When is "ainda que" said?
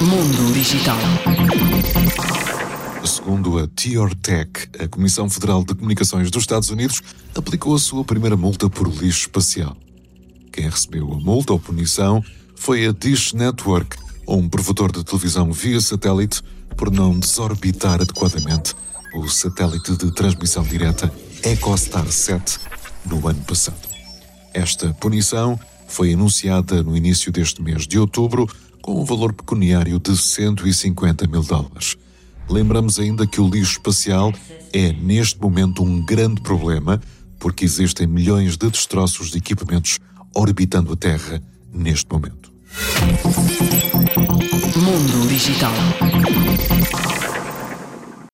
32.98-33.40